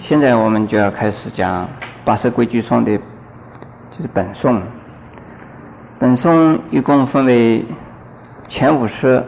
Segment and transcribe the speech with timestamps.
[0.00, 1.64] 现在我们就要开始讲
[2.04, 2.96] 《八识规矩颂》的，
[3.90, 4.62] 就是本颂。
[5.98, 7.64] 本颂一共分为
[8.46, 9.20] 前五识、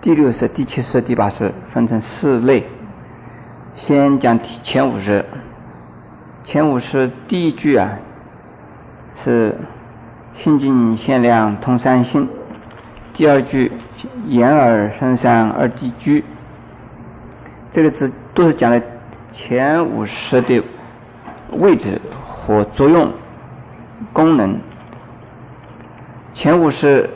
[0.00, 2.66] 第六识、第七识、第八识，分成四类。
[3.72, 5.24] 先讲前五识。
[6.42, 7.92] 前五识第一句啊，
[9.14, 9.54] 是
[10.34, 12.28] “心静限量通三性”。
[13.14, 13.70] 第二句
[14.26, 16.24] “眼耳身三二地居”。
[17.70, 18.82] 这个字都是讲的。
[19.34, 20.62] 前五识的
[21.50, 23.12] 位置和作用、
[24.12, 24.56] 功能。
[26.32, 27.10] 前五识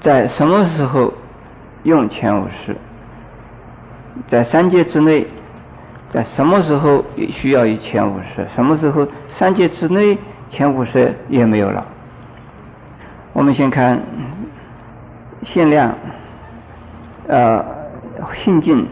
[0.00, 1.14] 在什么时候
[1.84, 2.76] 用前五识？
[4.26, 5.28] 在三界之内，
[6.08, 8.44] 在什么时候需要一前五识？
[8.48, 10.18] 什么时候三界之内
[10.50, 11.86] 前五识也没有了？
[13.32, 14.02] 我们先看
[15.44, 15.94] 限量，
[17.28, 17.64] 呃，
[18.34, 18.88] 性境。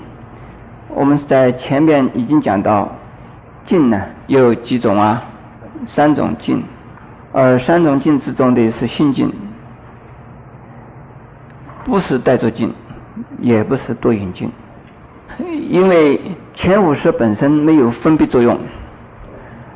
[0.97, 2.91] 我们在前面已经讲到，
[3.63, 5.23] 境呢有几种啊？
[5.87, 6.63] 三种境，
[7.33, 9.31] 而三种境之中的是性境，
[11.85, 12.73] 不是带着镜，
[13.43, 14.51] 也不是多云境，
[15.69, 16.19] 因为
[16.55, 18.59] 前五识本身没有分别作用，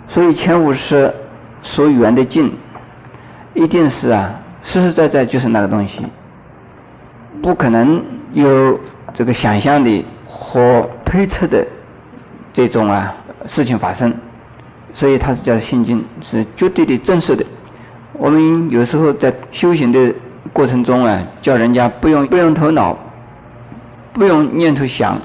[0.06, 1.14] 所以前五识
[1.62, 2.50] 所缘的境，
[3.52, 6.06] 一定是啊实实在在就是那个东西，
[7.42, 8.80] 不可能有
[9.12, 10.06] 这个想象的。
[10.32, 11.66] 和推测的
[12.52, 13.12] 这种啊
[13.44, 14.14] 事情发生，
[14.92, 17.44] 所以它是叫心经，是绝对的真实的。
[18.12, 20.14] 我们有时候在修行的
[20.52, 22.96] 过程中啊，叫人家不用不用头脑，
[24.12, 25.20] 不用念头想，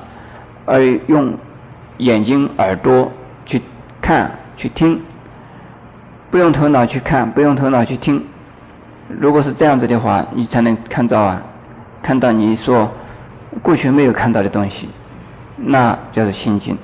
[0.66, 1.31] 而用
[1.97, 3.11] 眼睛、耳朵
[3.45, 3.61] 去
[4.02, 5.00] 看、去听，
[6.31, 8.25] 不用头脑去看，不用头脑去听。
[9.08, 11.39] 如果是这样子的话，你才能看到啊，
[12.02, 12.89] 看到你说
[13.61, 14.89] 过去没有看到的东西。
[15.58, 16.78] 那就是心境。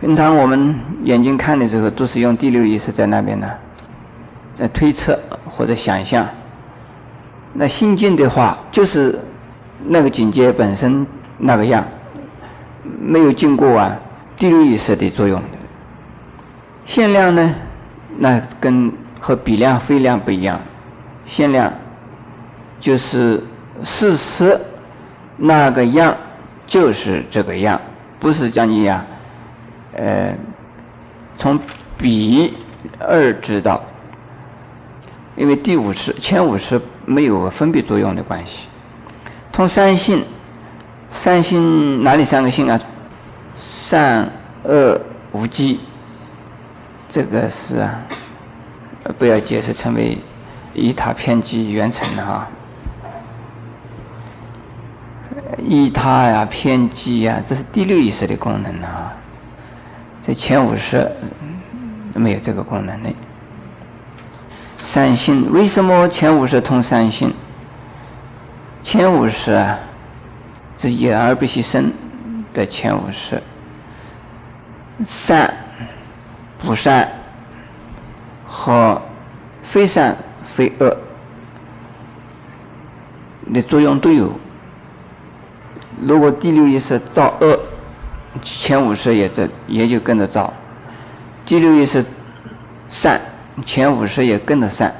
[0.00, 0.74] 平常我们
[1.04, 3.48] 眼睛看的时候，都是用第六意识在那边呢，
[4.52, 6.26] 在推测或者想象。
[7.54, 9.18] 那心境的话，就是
[9.86, 11.06] 那个境界本身
[11.38, 11.86] 那个样，
[13.00, 13.96] 没有经过啊
[14.36, 15.40] 第六意识的作用。
[16.84, 17.54] 限量呢，
[18.18, 20.60] 那跟和比量、非量不一样。
[21.24, 21.72] 限量
[22.78, 23.42] 就是
[23.82, 24.60] 事实
[25.38, 26.14] 那个样。
[26.74, 27.80] 就是这个样，
[28.18, 29.06] 不是讲你呀，
[29.92, 30.34] 呃，
[31.36, 31.56] 从
[31.96, 32.52] 比
[32.98, 33.80] 二知道，
[35.36, 38.66] 因为第五识、前五识没有分别作用的关系。
[39.52, 40.24] 从三性，
[41.08, 42.80] 三性哪里三个性啊？
[43.54, 44.28] 善
[44.64, 45.78] 恶无记，
[47.08, 48.00] 这个是啊，
[49.16, 50.18] 不要解释成为
[50.72, 52.48] 以塔偏激缘成的哈。
[55.62, 59.12] 依他呀，偏激呀，这是第六意识的功能啊。
[60.20, 61.10] 在前五识
[62.14, 63.10] 没有这个功能的。
[64.78, 67.32] 三性为什么前五识通三性？
[68.82, 69.78] 前五识啊，
[70.76, 71.92] 是眼而不息生
[72.52, 73.42] 的前五识，
[75.04, 75.52] 善、
[76.58, 77.08] 不善
[78.46, 79.00] 和
[79.62, 80.96] 非善非恶
[83.52, 84.38] 的作用都有。
[86.06, 87.58] 如果第六意识造恶，
[88.42, 90.52] 前五识也在，也就跟着造；
[91.46, 92.04] 第六意识
[92.88, 93.20] 善，
[93.64, 94.94] 前五识也跟着善。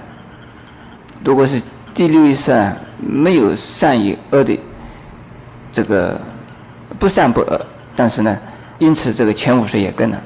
[1.22, 1.60] 如果是
[1.92, 4.58] 第六意识没有善与恶的
[5.70, 6.20] 这个
[6.98, 7.60] 不善不恶，
[7.94, 8.38] 但是呢，
[8.78, 10.18] 因此这个前五识也跟了。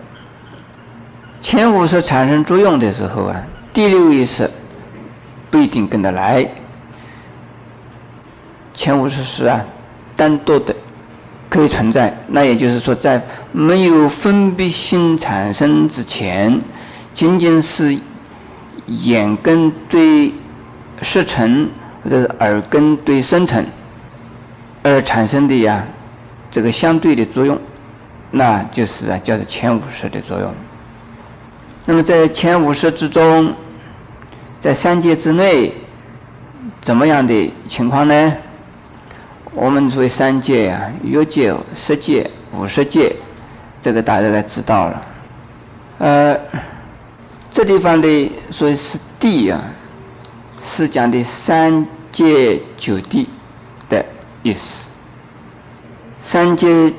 [1.42, 4.48] 前五识产生作用的时候啊，第六意识
[5.50, 6.46] 不一定跟得来。
[8.74, 9.64] 前五识是啊。
[10.18, 10.74] 单独的
[11.48, 16.60] 可以存在，那也就是说，在没有分别心产生之前，
[17.14, 17.96] 仅仅是
[18.86, 20.34] 眼根对
[21.02, 21.70] 色尘
[22.02, 23.64] 或者是耳根对声尘
[24.82, 25.84] 而产生的呀，
[26.50, 27.56] 这个相对的作用，
[28.32, 30.52] 那就是啊，叫做前五识的作用。
[31.86, 33.54] 那么在前五识之中，
[34.58, 35.72] 在三界之内，
[36.80, 38.32] 怎么样的情况呢？
[39.60, 43.12] 我们作为三界啊，欲界、色界、无色界，
[43.82, 45.06] 这个大家都知道了。
[45.98, 46.38] 呃，
[47.50, 49.60] 这地方的所以是地啊，
[50.60, 53.28] 是讲的三界九地
[53.88, 54.04] 的
[54.44, 54.90] 意思。
[56.20, 56.92] 三界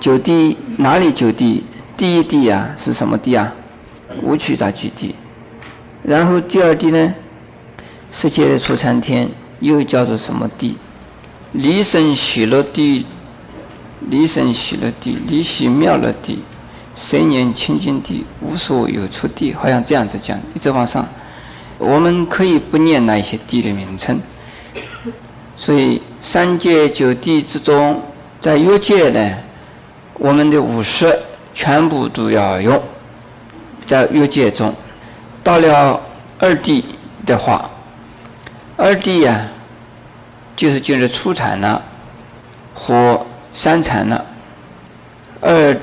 [0.00, 1.64] 九地哪里九地？
[1.96, 3.52] 第一地啊是什么地啊？
[4.20, 5.14] 无取杂居地。
[6.02, 7.14] 然后第二地呢，
[8.10, 9.28] 世界的出参天
[9.60, 10.76] 又叫做什么地？
[11.52, 13.06] 离身喜乐地
[14.08, 16.42] 离身喜乐地，离喜妙乐地，
[16.94, 21.06] 谁念清净地，无所有处地，好像这样子讲，一直往上。
[21.78, 24.20] 我们可以不念那些地的名称。
[25.56, 28.02] 所以三界九地之中，
[28.40, 29.36] 在欲界呢，
[30.14, 31.18] 我们的五识
[31.52, 32.80] 全部都要用。
[33.84, 34.74] 在欲界中，
[35.42, 36.00] 到了
[36.38, 36.84] 二地
[37.26, 37.68] 的话，
[38.76, 39.48] 二地呀，
[40.60, 41.82] 就是进入初禅了，
[42.74, 44.22] 或三禅了。
[45.40, 45.74] 二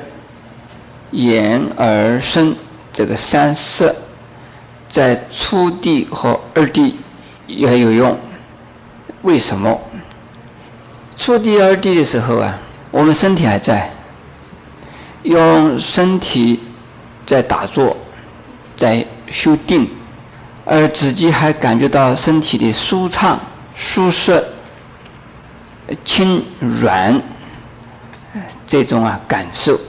[1.09, 2.55] 眼而生
[2.93, 3.95] 这个三色，
[4.87, 6.95] 在初地和二地
[7.47, 8.15] 也有用。
[9.23, 9.81] 为什么？
[11.15, 12.59] 初地二地的时候啊，
[12.91, 13.91] 我们身体还在，
[15.23, 16.59] 用身体
[17.25, 17.97] 在打坐，
[18.75, 19.89] 在修定，
[20.65, 23.39] 而自己还感觉到身体的舒畅、
[23.75, 24.45] 舒适、
[26.03, 27.21] 轻软
[28.65, 29.79] 这种啊感受，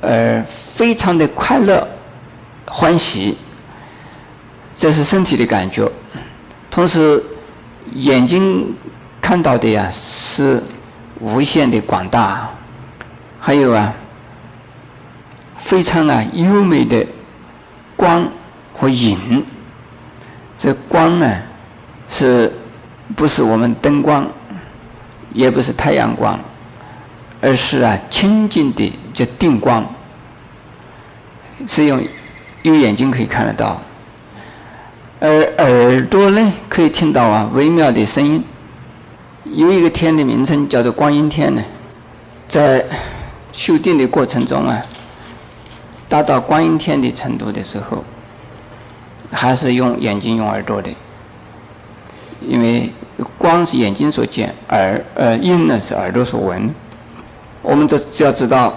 [0.00, 1.86] 而非常的快乐、
[2.66, 3.36] 欢喜，
[4.72, 5.90] 这是身体的感觉，
[6.70, 7.22] 同时。
[7.96, 8.74] 眼睛
[9.20, 10.60] 看到的呀是
[11.20, 12.48] 无限的广大，
[13.38, 13.92] 还有啊
[15.58, 17.06] 非常啊优美的
[17.94, 18.26] 光
[18.72, 19.44] 和影。
[20.56, 21.42] 这光呢
[22.08, 22.50] 是
[23.14, 24.26] 不是我们灯光，
[25.34, 26.40] 也不是太阳光，
[27.42, 29.84] 而是啊清净的叫定光，
[31.66, 32.02] 是用
[32.62, 33.78] 用眼睛可以看得到。
[35.20, 35.28] 而
[35.58, 38.42] 耳朵呢，可以听到啊微妙的声音。
[39.44, 41.62] 有一个天的名称叫做观音天呢，
[42.48, 42.84] 在
[43.52, 44.80] 修定的过程中啊，
[46.08, 48.02] 达到观音天的程度的时候，
[49.30, 50.90] 还是用眼睛用耳朵的，
[52.46, 52.90] 因为
[53.38, 56.74] 光是眼睛所见，耳呃音呢是耳朵所闻。
[57.62, 58.74] 我们这只要知道，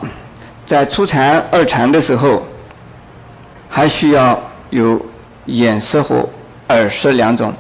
[0.66, 2.44] 在初禅、二禅的时候，
[3.68, 4.40] 还需要
[4.70, 5.00] 有
[5.46, 6.28] 眼识和。
[6.70, 7.54] 耳识两种，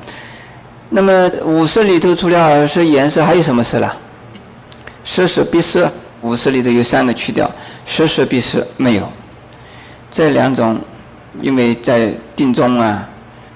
[0.89, 3.95] 那么五识里头除了耳识、眼识，还有什么识了？
[5.05, 7.49] 识识必识，五识里头有三个去掉，
[7.85, 9.09] 识识必识没有。
[10.11, 10.77] 这两种，
[11.39, 13.07] 因为在定中啊，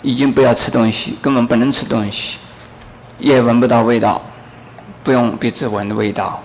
[0.01, 2.37] 已经不要吃东西，根本不能吃东西，
[3.21, 4.21] 也闻不到味道，
[5.05, 6.43] 不用鼻子闻的味道，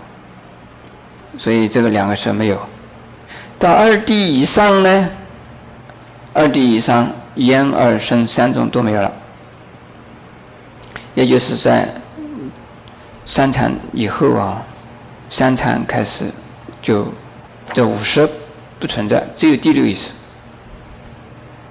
[1.36, 2.60] 所以这个两个是没有。
[3.58, 5.08] 到二 D 以上呢？
[6.32, 7.10] 二 D 以上。
[7.36, 9.12] 眼耳身三种都没有了，
[11.12, 11.86] 也就是在
[13.26, 14.62] 三禅以后啊，
[15.28, 16.24] 三禅开始
[16.80, 17.06] 就
[17.74, 18.26] 这五识
[18.80, 20.12] 不存在，只有第六意识，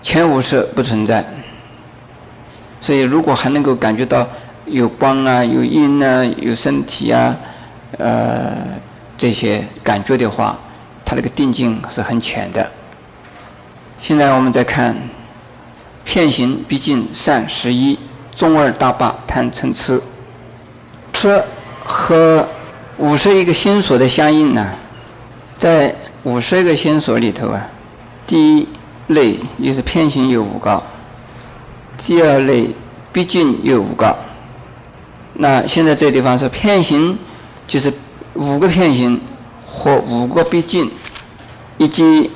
[0.04, 1.26] 前五识不存在。
[2.80, 4.28] 所以如果还能够感觉到
[4.66, 7.36] 有光啊、有音啊、有身体啊，
[7.98, 8.56] 呃
[9.18, 10.58] 这些感觉的话，
[11.04, 12.70] 它那个定境是很浅的。
[14.00, 14.96] 现在我们再看。
[16.08, 17.98] 片行毕竟善十一，
[18.36, 20.00] 中二大八贪嗔痴，
[21.12, 21.44] 这
[21.84, 22.48] 和
[22.98, 24.70] 五十一个心所的相应呢，
[25.58, 27.68] 在五十一个心所里头啊，
[28.28, 28.68] 第一
[29.08, 30.80] 类也是片行有五个，
[31.98, 32.70] 第二类
[33.12, 34.16] 毕竟有五个。
[35.38, 37.18] 那现在这个地方是片形，
[37.68, 37.92] 就是
[38.36, 39.20] 五个片形
[39.66, 40.90] 和五个毕竟，
[41.78, 42.32] 以及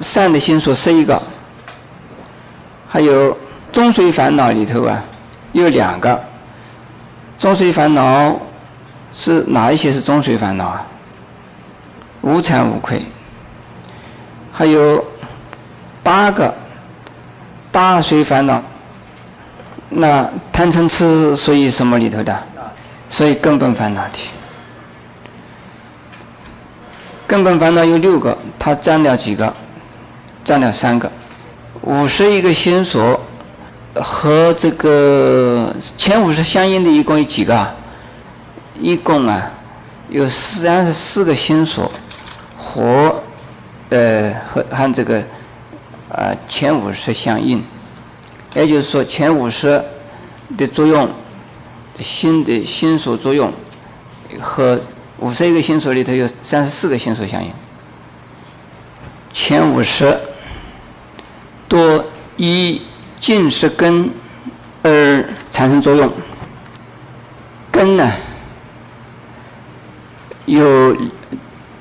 [0.00, 1.20] 善的心所是一个。
[2.88, 3.36] 还有
[3.72, 5.02] 中水烦恼里头啊，
[5.52, 6.22] 有两个。
[7.38, 8.38] 中水烦恼
[9.14, 10.86] 是哪一些是中水烦恼啊？
[12.22, 13.02] 无惭无愧。
[14.52, 15.04] 还有
[16.02, 16.54] 八个
[17.70, 18.62] 大水烦恼。
[19.88, 22.36] 那贪嗔痴属于什么里头的？
[23.08, 24.30] 所以根本烦恼体。
[27.26, 29.52] 根本烦恼有六个，它占了几个？
[30.44, 31.10] 占了三个。
[31.82, 33.20] 五十一个心所
[33.94, 37.66] 和这个前五十相应的一共有几个？
[38.78, 39.50] 一共啊
[40.08, 41.90] 有三十四个心所
[42.56, 43.22] 和
[43.90, 45.18] 呃和和这个
[46.10, 47.64] 啊前五十相应，
[48.56, 49.82] 也就是说前五十
[50.56, 51.08] 的作用，
[52.00, 53.52] 心的心所作用
[54.40, 54.80] 和
[55.18, 57.50] 五十一个心所里头有三十四个心所相应，
[59.32, 60.18] 前五十。
[61.68, 62.04] 多
[62.36, 62.80] 依
[63.18, 64.08] 近识根
[64.84, 66.08] 而产生作用。
[67.72, 68.08] 根呢
[70.44, 70.96] 有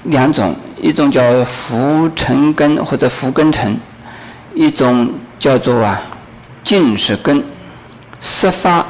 [0.06, 3.78] 两种，一种叫浮尘根或者浮根尘，
[4.56, 6.02] 一种叫做啊
[6.66, 7.42] 近识根。
[8.20, 8.86] 十法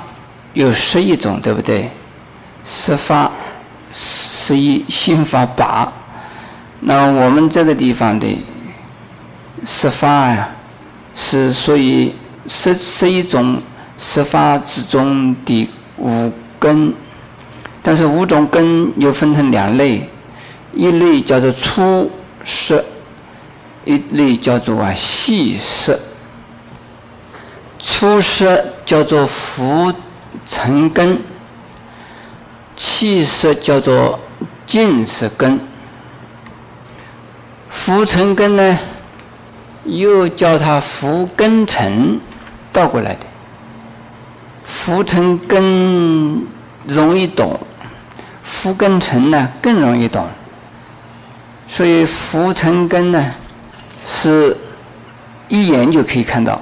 [0.54, 1.90] 有十一种，对不对？
[2.64, 3.30] 十法
[3.92, 5.92] 十一心法八。
[6.80, 8.28] 那我们这个地方的
[9.66, 10.50] 十法呀，
[11.14, 12.12] 是属于
[12.48, 13.62] 十十一种
[13.98, 16.94] 十法之中的五根，
[17.82, 20.10] 但是五种根又分成两类，
[20.74, 22.10] 一类叫做粗
[22.44, 22.86] 色，
[23.84, 26.00] 一类叫做啊细色。
[27.98, 29.94] 粗色叫做浮
[30.46, 31.18] 尘根，
[32.76, 34.20] 气色叫做
[34.68, 35.58] 净色根。
[37.70, 38.78] 浮尘根呢，
[39.86, 42.20] 又叫它浮根尘，
[42.74, 43.26] 倒过来的。
[44.66, 46.46] 浮尘根
[46.86, 47.58] 容易懂，
[48.44, 50.28] 浮根尘呢更容易懂。
[51.66, 53.32] 所以浮尘根呢，
[54.04, 54.58] 是
[55.48, 56.62] 一眼就可以看到，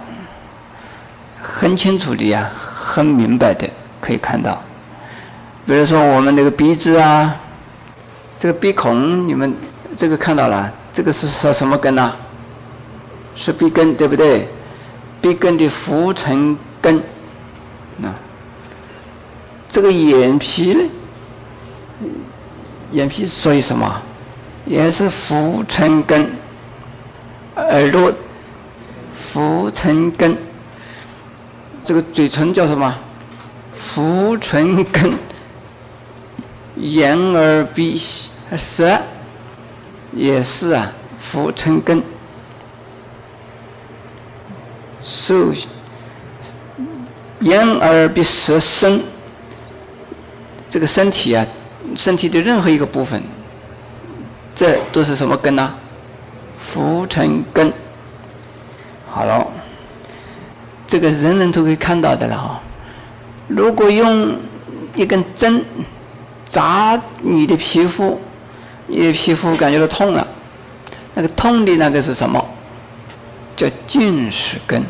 [1.43, 3.69] 很清楚的呀，很明白的
[3.99, 4.63] 可以看到。
[5.65, 7.35] 比如说我们那个鼻子啊，
[8.37, 9.53] 这个鼻孔，你们
[9.95, 10.71] 这个看到了。
[10.93, 12.13] 这个是说什么根呢？
[13.35, 14.47] 是鼻根，对不对？
[15.21, 16.97] 鼻根的浮尘根。
[18.03, 18.13] 啊，
[19.67, 22.09] 这个眼皮呢？
[22.91, 24.01] 眼皮属于什么？
[24.65, 26.29] 也是浮尘根。
[27.55, 28.13] 耳朵
[29.09, 30.37] 浮尘根。
[31.83, 32.95] 这个嘴唇叫什么？
[33.71, 35.13] 浮唇根。
[36.77, 38.99] 眼耳鼻舌。
[40.15, 42.03] 也是啊，浮唇根，
[45.01, 45.51] 受
[47.39, 49.01] 眼耳鼻舌身，
[50.69, 51.43] 这个身体啊，
[51.95, 53.23] 身体的任何一个部分，
[54.53, 55.73] 这都是什么根呢？
[56.53, 57.73] 浮尘根。
[59.09, 59.47] 好了，
[60.93, 62.61] 这个人人都可以看到的了哈。
[63.47, 64.37] 如果用
[64.95, 65.65] 一根针
[66.45, 68.21] 扎你的皮肤。
[68.85, 70.27] 你的皮肤感觉到痛了，
[71.13, 72.45] 那个痛的那个是什么？
[73.55, 74.83] 叫近视根，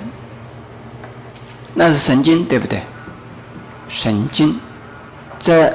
[1.75, 2.81] 那是神经，对不对？
[3.87, 4.59] 神经，
[5.39, 5.71] 这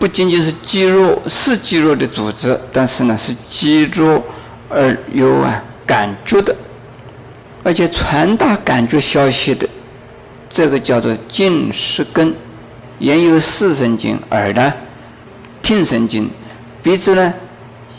[0.00, 4.22] 不仅仅是肌肉，是肌肉的组织，但是呢是肌肉
[4.68, 6.54] 而有啊感觉的，
[7.62, 9.68] 而且传达感觉消息的，
[10.48, 12.34] 这个叫做近视根。
[13.00, 14.72] 眼有视神经，耳呢
[15.62, 16.28] 听神经。
[16.82, 17.32] 鼻子呢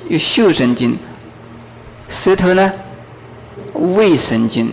[0.08, 0.98] 有嗅神经，
[2.10, 2.72] 舌头呢
[3.74, 4.72] 味神经，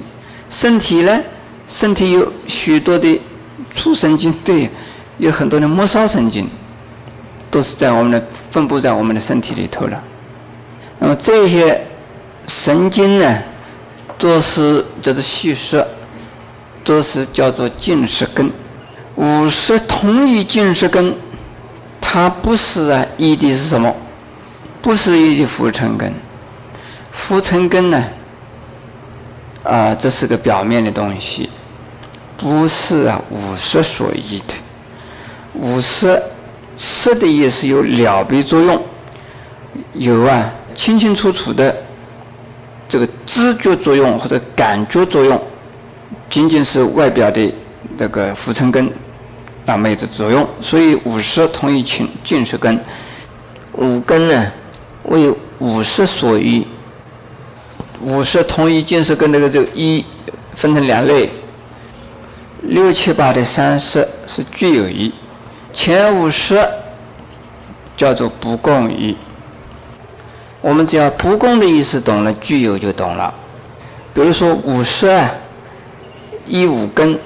[0.48, 1.20] 身体呢
[1.66, 3.20] 身体有许多的
[3.70, 4.68] 触神经，对，
[5.18, 6.48] 有很多的末梢神经，
[7.50, 10.02] 都是在我们的分布在我们的身体里头了。
[10.98, 11.80] 那么这些
[12.46, 13.42] 神经呢，
[14.18, 15.86] 都是叫做细色，
[16.82, 18.50] 都是叫做近视根。
[19.16, 21.14] 五色同一近视根，
[22.00, 23.94] 它不是啊，一的是什么？
[24.82, 26.12] 不是一的浮尘根，
[27.10, 28.04] 浮尘根呢？
[29.64, 31.50] 啊，这是个表面的东西，
[32.36, 34.54] 不是啊五色所依的。
[35.54, 36.22] 五色
[36.76, 38.80] 色的意思有了别作用，
[39.94, 41.74] 有啊清清楚楚的
[42.88, 45.40] 这个知觉作用或者感觉作用，
[46.30, 47.54] 仅仅是外表的
[47.98, 48.90] 这个浮尘根
[49.64, 52.80] 那没这作用，所以五色同一清净色根，
[53.72, 54.52] 五根呢？
[55.04, 56.66] 为五色所依，
[58.02, 60.04] 五色同一净色跟那个这个一
[60.52, 61.30] 分成两类，
[62.62, 65.12] 六七八的三色是具有一，
[65.72, 66.68] 前五色
[67.96, 69.16] 叫做不共一。
[70.66, 73.32] 我们只要不共的意思懂了，具有就懂了。
[74.12, 75.30] 比如说五色啊，
[76.44, 77.16] 一五根，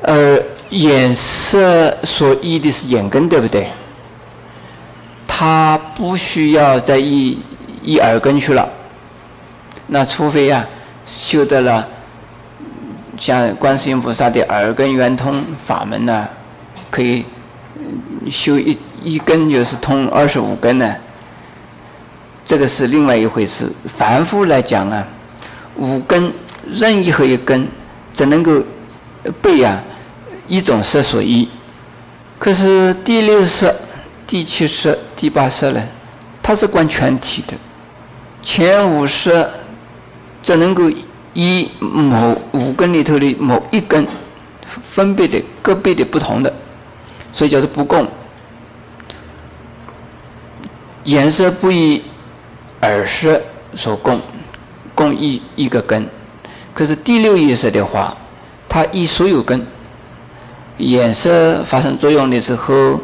[0.00, 0.38] 呃，
[0.70, 3.66] 眼色所依的是眼根，对不对？
[5.28, 7.38] 他不需要再一
[7.82, 8.66] 一耳根去了，
[9.88, 10.64] 那除非呀
[11.04, 11.86] 修得了
[13.18, 16.26] 像观世音菩萨的耳根圆通法门呢，
[16.90, 17.22] 可以
[18.30, 20.96] 修一一根就是通二十五根呢，
[22.46, 23.70] 这个是另外一回事。
[23.86, 25.06] 凡夫来讲啊，
[25.74, 26.32] 五根
[26.72, 27.68] 任意和一根
[28.14, 28.62] 只能够
[29.42, 29.82] 被啊
[30.48, 31.46] 一种色所依，
[32.38, 33.74] 可是第六色。
[34.28, 35.80] 第七色、第八色呢，
[36.42, 37.54] 它是观全体的。
[38.42, 39.48] 前五色
[40.42, 40.90] 只能够
[41.32, 44.04] 依某五根里头的某一根
[44.62, 46.52] 分别的、个别的不同的，
[47.30, 48.04] 所以叫做不共。
[51.04, 52.02] 颜色不一
[52.88, 53.40] 耳识
[53.74, 54.20] 所供，
[54.94, 56.08] 共一一个根。
[56.74, 58.16] 可是第六意识的话，
[58.68, 59.64] 它以所有根。
[60.78, 63.00] 眼色发生作用的时候。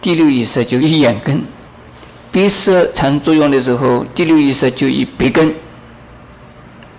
[0.00, 1.40] 第六意识就一眼根，
[2.32, 5.54] 鼻色产生作用的时候，第六意识就以鼻根。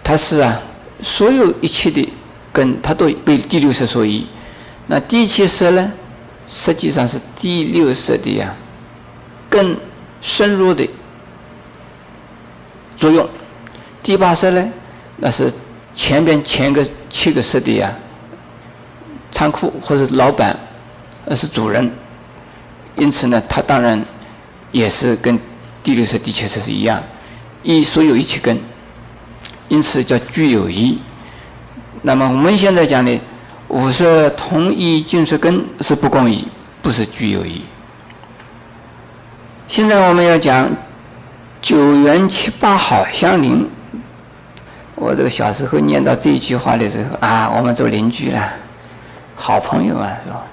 [0.02, 0.58] 它是啊，
[1.02, 2.08] 所有一切的
[2.54, 4.26] 根，它都被第六色所依。
[4.88, 5.92] 那第七色呢，
[6.48, 8.56] 实际上是第六色的呀，
[9.50, 9.76] 更
[10.22, 10.88] 深入的
[13.04, 13.28] 作用。
[14.02, 14.66] 第八色呢，
[15.18, 15.52] 那是
[15.94, 17.94] 前边前个七个色的呀，
[19.30, 20.58] 仓库或者老板，
[21.26, 21.92] 而是主人。
[22.96, 24.02] 因此呢，他当然
[24.72, 25.38] 也是跟
[25.84, 27.04] 第六色、第七色是一样，
[27.62, 28.58] 一所有一起根。
[29.68, 30.98] 因此叫具有一。
[32.04, 33.20] 那么我们现在讲的
[33.68, 36.48] 五色同一净色根是不共一，
[36.82, 37.62] 不是具有一。
[39.68, 40.70] 现在我们要讲
[41.64, 43.66] 九元七八好相邻。
[44.96, 48.54] 我这个小时候念到这句话的时候啊，我们做邻居了，
[49.34, 50.44] 好朋友啊，是吧？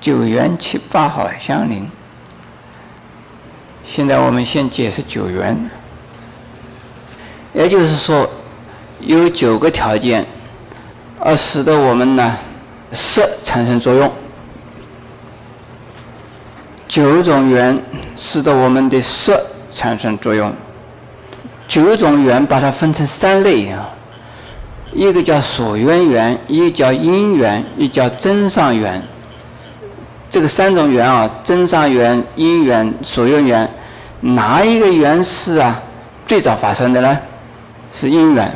[0.00, 1.86] 九元七八好相邻。
[3.84, 5.70] 现在我们先解释九元。
[7.52, 8.26] 也就是说，
[9.00, 10.24] 有九个条件，
[11.20, 12.38] 而使得我们呢
[12.90, 14.10] 色产生作用。
[16.88, 17.78] 九种缘
[18.16, 20.52] 使得我们的色产生作用。
[21.66, 23.88] 九种缘把它分成三类啊，
[24.92, 29.02] 一个叫所缘缘，一个叫因缘，一叫真上缘。
[30.28, 33.70] 这个三种缘啊，真上缘、因缘、所缘缘，
[34.20, 35.80] 哪一个缘是啊
[36.26, 37.18] 最早发生的呢？
[37.90, 38.52] 是因缘，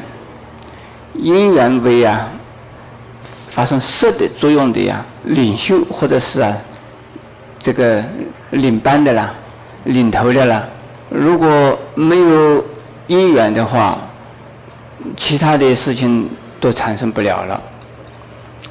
[1.14, 2.28] 因缘为啊
[3.48, 6.54] 发生色的作用的呀，领袖或者是啊
[7.58, 8.02] 这个
[8.50, 9.34] 领班的啦，
[9.84, 10.62] 领头的啦。
[11.08, 12.64] 如果没有
[13.06, 13.98] 因缘的话，
[15.16, 16.28] 其他的事情
[16.60, 17.62] 都产生不了了。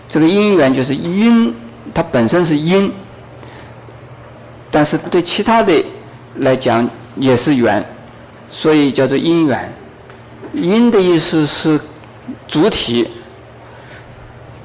[0.10, 1.54] 这个因缘就是因，
[1.94, 2.92] 它本身是因，
[4.70, 5.74] 但是对其他的
[6.38, 7.84] 来讲也是缘，
[8.50, 9.74] 所以叫做因缘。
[10.54, 11.80] 因的意思是
[12.48, 13.10] 主体，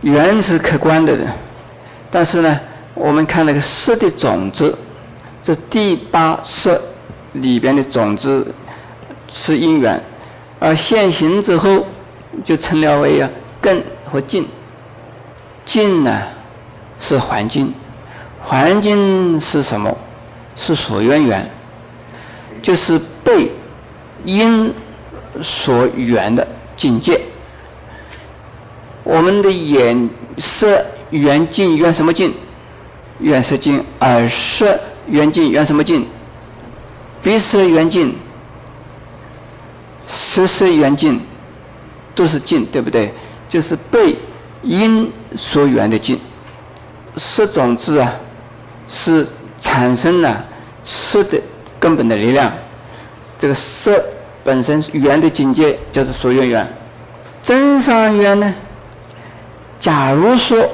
[0.02, 1.16] 缘是客观的，
[2.10, 2.60] 但是呢，
[2.94, 4.76] 我们看那个色的种子，
[5.42, 6.80] 这第八色
[7.32, 8.54] 里边的种子
[9.28, 10.02] 是因缘，
[10.58, 11.86] 而现行之后
[12.44, 13.28] 就成了为啊
[13.60, 14.46] 根和境。
[15.64, 16.22] 境呢
[16.98, 17.72] 是环境，
[18.40, 19.96] 环境是什么？
[20.56, 21.48] 是所缘缘，
[22.62, 23.50] 就是被
[24.24, 24.72] 因。
[25.40, 27.18] 所缘的境界，
[29.04, 32.34] 我们的眼色缘境缘什么境？
[33.20, 33.82] 缘色境。
[34.00, 36.04] 耳色缘境缘什么境？
[37.22, 38.14] 鼻色缘境。
[40.06, 41.20] 舌色缘境，
[42.14, 43.12] 都是境，对不对？
[43.48, 44.16] 就是被
[44.62, 46.18] 因所缘的境。
[47.16, 48.12] 色种子啊，
[48.88, 49.26] 是
[49.60, 50.44] 产生了
[50.84, 51.40] 色的
[51.78, 52.52] 根本的力量。
[53.38, 54.04] 这个色。
[54.42, 56.66] 本身缘的境界就是所缘缘，
[57.42, 58.54] 真上缘呢？
[59.78, 60.66] 假如说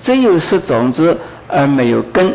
[0.00, 2.34] 只有色种子而没有根，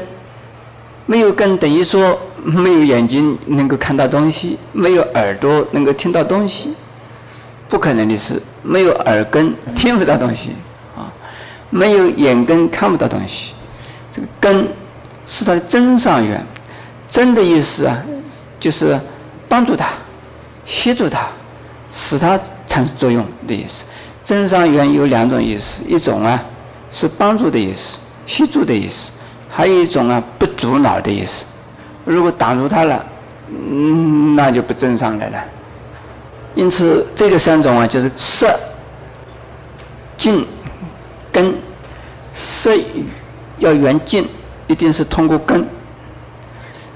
[1.06, 6.74] 没有根等于说没有眼睛能够看到东西，没有耳朵能够听到东西，
[7.68, 8.42] 不可能的事。
[8.62, 10.50] 没有耳根听不到东西
[10.98, 11.08] 啊，
[11.70, 13.54] 没有眼根看不到东西。
[14.12, 14.68] 这个根
[15.26, 16.46] 是它的真上缘，
[17.08, 17.98] 真的意思啊，
[18.60, 19.00] 就是
[19.48, 19.88] 帮助他。
[20.66, 21.22] 协助它，
[21.92, 23.86] 使它产生作用的意思。
[24.24, 26.44] 真上缘有两种意思，一种啊
[26.92, 27.98] 是帮助的意思，
[28.28, 29.12] 协助的意思；
[29.50, 31.46] 还有一种啊不阻挠的意思。
[32.14, 33.06] 如果挡住它了，
[33.50, 35.38] 嗯，那就不正上来了。
[36.56, 38.60] 因此，这个三种啊，就是色、
[40.18, 40.46] 静、
[41.32, 41.54] 根。
[42.34, 42.72] 色
[43.58, 44.26] 要缘静，
[44.68, 45.66] 一定是通过根。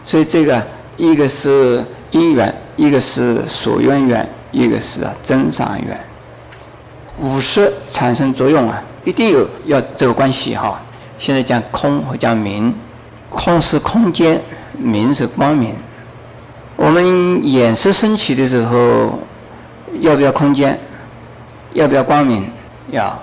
[0.04, 0.62] 所以，这个
[0.98, 2.54] 一个是因缘。
[2.76, 6.00] 一个是所缘缘，一个是啊真上缘。
[7.20, 10.82] 五色产生作用啊，一定有要这个关系哈。
[11.20, 12.74] 现在讲空和讲明，
[13.30, 14.42] 空是空间，
[14.78, 15.76] 明是光明。
[16.76, 19.20] 我们眼识升起的时候，
[20.02, 20.80] 要不要空间？
[21.74, 22.50] 要不要光明？
[22.92, 23.18] 要。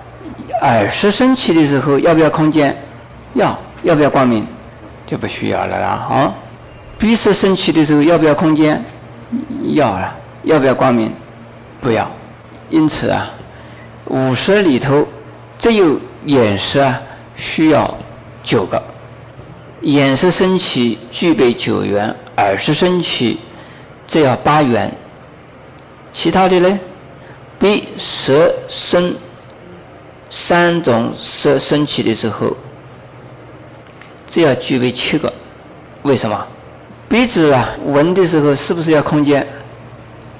[0.61, 2.75] 耳识升起的时候，要不要空间？
[3.33, 3.57] 要。
[3.83, 4.45] 要不要光明？
[5.05, 5.87] 就不需要了啦。
[5.87, 6.33] 啊。
[6.97, 8.83] 鼻识升起的时候，要不要空间？
[9.73, 11.11] 要了，要不要光明？
[11.81, 12.09] 不要。
[12.69, 13.29] 因此啊，
[14.05, 15.05] 五色里头
[15.57, 17.01] 只有眼识啊
[17.35, 17.97] 需要
[18.43, 18.81] 九个，
[19.81, 23.39] 眼识升起具备九元，耳识升起
[24.05, 24.95] 只要八元，
[26.11, 26.79] 其他的呢？
[27.57, 29.13] 鼻、舌、身
[30.29, 32.55] 三种色升起的时候，
[34.27, 35.31] 只要具备七个。
[36.03, 36.47] 为什么？
[37.07, 39.45] 鼻子啊，闻的时候是不是要空间？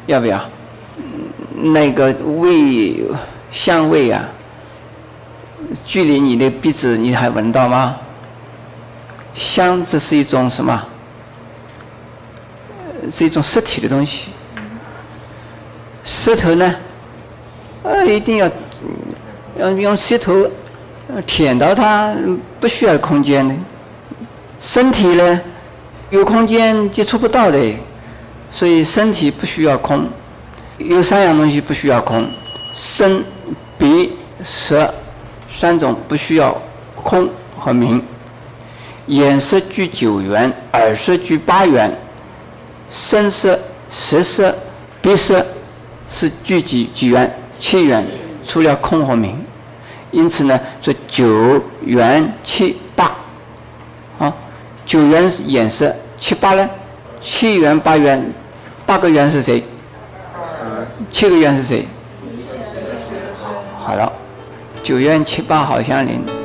[0.08, 0.39] 要不要？
[1.56, 3.04] 那个味
[3.51, 4.23] 香味啊，
[5.86, 7.97] 距离你的鼻子你还闻到吗？
[9.33, 10.85] 香这是一种什么？
[13.09, 14.29] 是一种实体的东西。
[16.03, 16.75] 舌头呢？
[17.83, 18.49] 呃，一定要
[19.57, 20.49] 要用舌头
[21.25, 22.13] 舔到它，
[22.59, 23.55] 不需要空间的。
[24.59, 25.41] 身体呢，
[26.11, 27.75] 有空间接触不到的，
[28.49, 30.07] 所以身体不需要空。
[30.77, 32.23] 有三样东西不需要空：
[32.73, 33.23] 身、
[33.77, 34.13] 鼻、
[34.43, 34.93] 舌
[35.49, 36.55] 三种不需要
[36.95, 38.03] 空和明。
[39.12, 41.93] 眼色居九元，耳色居八元，
[42.89, 44.56] 声色、舌色、
[45.02, 45.45] 鼻色
[46.08, 47.30] 是聚几几元？
[47.60, 48.08] 七元，
[48.41, 49.38] 除了空和明。
[50.12, 53.12] 因此呢，说九元七八，
[54.17, 54.34] 啊，
[54.86, 56.69] 九元是眼色，七八呢？
[57.19, 58.34] 七元八元，
[58.86, 59.62] 八个元是谁？
[61.12, 61.86] 七个元是谁？
[63.78, 64.10] 好了，
[64.82, 66.40] 九元七八好相邻。